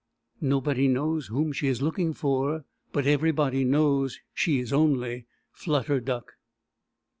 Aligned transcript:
Nobody 0.41 0.87
knows 0.87 1.27
whom 1.27 1.51
she 1.53 1.67
is 1.67 1.83
looking 1.83 2.11
for, 2.11 2.65
but 2.91 3.05
everybody 3.05 3.63
knows 3.63 4.19
she 4.33 4.57
is 4.57 4.73
only 4.73 5.27
"Flutter 5.51 5.99
Duck." 5.99 6.37